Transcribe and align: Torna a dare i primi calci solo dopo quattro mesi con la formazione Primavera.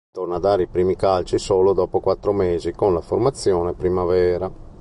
Torna 0.11 0.37
a 0.37 0.39
dare 0.39 0.63
i 0.63 0.67
primi 0.67 0.95
calci 0.95 1.37
solo 1.37 1.73
dopo 1.73 1.99
quattro 1.99 2.33
mesi 2.33 2.71
con 2.73 2.91
la 2.95 3.01
formazione 3.01 3.73
Primavera. 3.75 4.51